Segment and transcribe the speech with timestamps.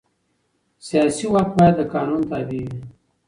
[0.87, 2.65] سیاسي واک باید د قانون تابع وي